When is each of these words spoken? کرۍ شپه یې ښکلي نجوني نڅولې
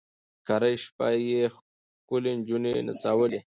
کرۍ 0.47 0.75
شپه 0.83 1.07
یې 1.29 1.41
ښکلي 1.55 2.31
نجوني 2.39 2.71
نڅولې 2.87 3.39